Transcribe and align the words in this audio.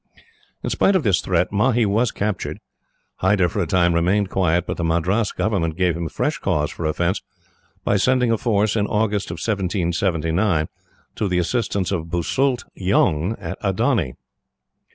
In 0.63 0.71
spite 0.71 0.95
of 0.95 1.03
this 1.03 1.21
threat, 1.21 1.51
Mahe 1.51 1.85
was 1.85 2.09
captured. 2.09 2.59
Hyder 3.17 3.47
for 3.47 3.61
a 3.61 3.67
time 3.67 3.93
remained 3.93 4.31
quiet, 4.31 4.65
but 4.65 4.77
the 4.77 4.83
Madras 4.83 5.31
government 5.31 5.77
gave 5.77 5.95
him 5.95 6.09
fresh 6.09 6.39
cause 6.39 6.71
for 6.71 6.87
offence 6.87 7.21
by 7.83 7.97
sending 7.97 8.31
a 8.31 8.37
force, 8.39 8.75
in 8.75 8.87
August, 8.87 9.29
1779, 9.29 10.67
to 11.15 11.27
the 11.27 11.37
assistance 11.37 11.91
of 11.91 12.05
Basult 12.09 12.63
Jung 12.73 13.35
at 13.37 13.61
Adoni. 13.61 14.15